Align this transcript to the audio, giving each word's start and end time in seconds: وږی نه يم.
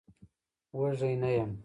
وږی 0.79 1.13
نه 1.21 1.29
يم. 1.39 1.51